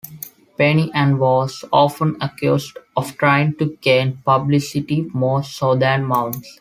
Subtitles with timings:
[0.57, 6.57] Penny Ann was often accused of trying to gain publicity more so than mounts.